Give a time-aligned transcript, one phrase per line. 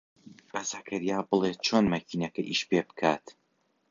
[0.51, 3.25] بە زەکەریا بڵێ چۆن مەکینەکە ئیش پێ بکات.